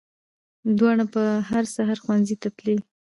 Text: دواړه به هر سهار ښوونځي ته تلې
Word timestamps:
دواړه 0.77 1.05
به 1.13 1.23
هر 1.49 1.63
سهار 1.75 1.97
ښوونځي 2.03 2.35
ته 2.41 2.49
تلې 2.57 2.75